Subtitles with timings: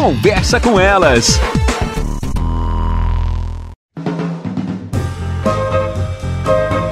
[0.00, 1.38] Conversa com elas.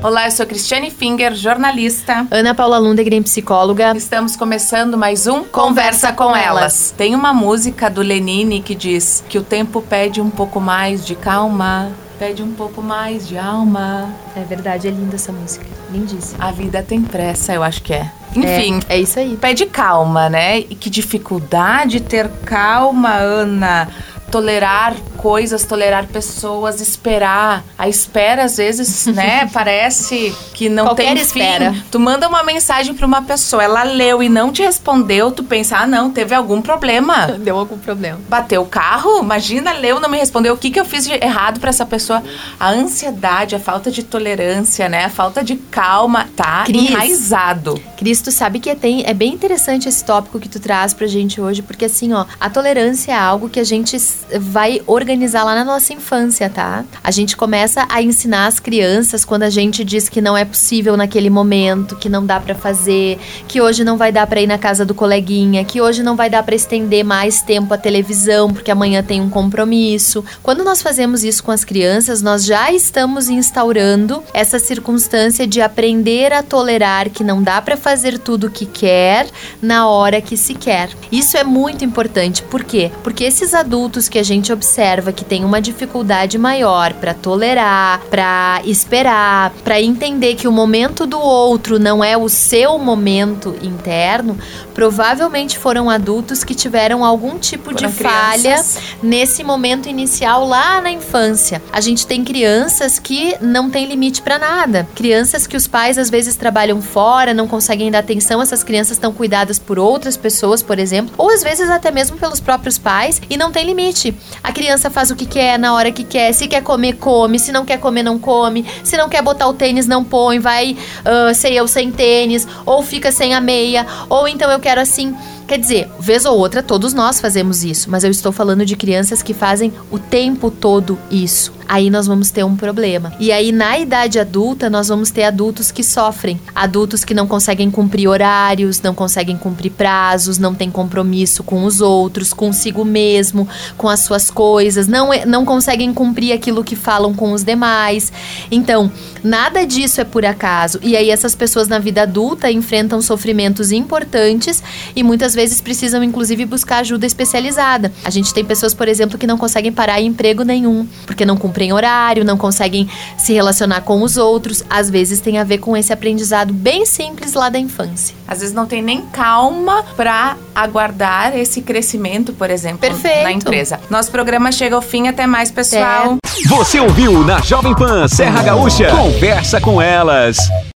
[0.00, 2.28] Olá, eu sou Cristiane Finger, jornalista.
[2.30, 3.92] Ana Paula Lundegren, psicóloga.
[3.96, 6.94] Estamos começando mais um Conversa com Elas.
[6.96, 11.16] Tem uma música do Lenine que diz que o tempo pede um pouco mais de
[11.16, 11.90] calma,
[12.22, 14.08] pede um pouco mais de alma.
[14.36, 15.66] É verdade, é linda essa música.
[15.90, 16.44] Lindíssima.
[16.44, 18.08] A vida tem pressa, eu acho que é.
[18.36, 19.36] Enfim, É, é isso aí.
[19.36, 20.60] pede calma, né?
[20.60, 23.88] E que dificuldade ter calma, Ana.
[24.32, 27.62] Tolerar coisas, tolerar pessoas, esperar.
[27.78, 29.48] A espera, às vezes, né?
[29.52, 31.72] Parece que não Qualquer tem espera.
[31.72, 31.82] fim.
[31.90, 35.76] Tu manda uma mensagem pra uma pessoa, ela leu e não te respondeu, tu pensa,
[35.76, 37.26] ah, não, teve algum problema.
[37.38, 38.18] Deu algum problema.
[38.28, 39.20] Bateu o carro?
[39.20, 40.54] Imagina, leu, não me respondeu.
[40.54, 42.22] O que, que eu fiz de errado pra essa pessoa?
[42.58, 45.04] A ansiedade, a falta de tolerância, né?
[45.04, 46.90] A falta de calma tá Cris.
[46.90, 47.80] enraizado.
[47.98, 51.40] Cristo sabe que é, tem, é bem interessante esse tópico que tu traz pra gente
[51.40, 53.98] hoje, porque assim, ó, a tolerância é algo que a gente
[54.38, 56.84] vai organizar lá na nossa infância, tá?
[57.02, 60.96] A gente começa a ensinar as crianças quando a gente diz que não é possível
[60.96, 64.58] naquele momento, que não dá pra fazer, que hoje não vai dar pra ir na
[64.58, 68.70] casa do coleguinha, que hoje não vai dar pra estender mais tempo a televisão, porque
[68.70, 70.24] amanhã tem um compromisso.
[70.42, 76.32] Quando nós fazemos isso com as crianças, nós já estamos instaurando essa circunstância de aprender
[76.32, 79.26] a tolerar que não dá pra fazer tudo o que quer
[79.60, 80.90] na hora que se quer.
[81.10, 82.42] Isso é muito importante.
[82.42, 82.90] Por quê?
[83.02, 88.60] Porque esses adultos que a gente observa que tem uma dificuldade maior pra tolerar, pra
[88.66, 94.38] esperar, pra entender que o momento do outro não é o seu momento interno,
[94.74, 98.82] provavelmente foram adultos que tiveram algum tipo de Foram falha crianças.
[99.02, 101.62] Nesse momento inicial lá na infância.
[101.72, 104.86] A gente tem crianças que não tem limite pra nada.
[104.94, 109.12] Crianças que os pais às vezes trabalham fora, não conseguem dar atenção, essas crianças estão
[109.12, 113.36] cuidadas por outras pessoas, por exemplo, ou às vezes até mesmo pelos próprios pais e
[113.36, 114.14] não tem limite.
[114.42, 117.52] A criança faz o que quer na hora que quer, se quer comer, come, se
[117.52, 121.32] não quer comer, não come, se não quer botar o tênis, não põe, vai, ah,
[121.34, 125.14] sei eu, sem tênis, ou fica sem a meia, ou então eu quero assim.
[125.46, 129.22] Quer dizer, vez ou outra, todos nós fazemos isso, mas eu estou falando de crianças
[129.22, 131.52] que fazem o tempo todo isso.
[131.68, 133.12] Aí nós vamos ter um problema.
[133.18, 136.40] E aí, na idade adulta, nós vamos ter adultos que sofrem.
[136.54, 141.80] Adultos que não conseguem cumprir horários, não conseguem cumprir prazos, não têm compromisso com os
[141.80, 147.14] outros, consigo mesmo, com as suas coisas, não, é- não conseguem cumprir aquilo que falam
[147.14, 148.12] com os demais.
[148.50, 148.90] Então,
[149.22, 150.78] nada disso é por acaso.
[150.82, 154.62] E aí, essas pessoas na vida adulta enfrentam sofrimentos importantes
[154.94, 157.92] e muitas vezes precisam, inclusive, buscar ajuda especializada.
[158.04, 161.36] A gente tem pessoas, por exemplo, que não conseguem parar em emprego nenhum, porque não
[161.36, 164.64] cumprem horário, não conseguem se relacionar com os outros.
[164.70, 168.14] Às vezes tem a ver com esse aprendizado bem simples lá da infância.
[168.26, 173.24] Às vezes não tem nem calma pra aguardar esse crescimento, por exemplo, Perfeito.
[173.24, 173.78] na empresa.
[173.90, 176.16] Nosso programa chega ao fim, até mais, pessoal.
[176.46, 178.88] Você ouviu na Jovem Pan Serra Gaúcha?
[178.90, 180.38] Conversa com elas.